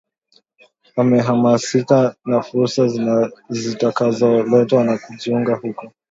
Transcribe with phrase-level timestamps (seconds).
[0.95, 2.87] wamehamasika na fursa
[3.49, 5.91] zitakazoletwa na kujiunga huko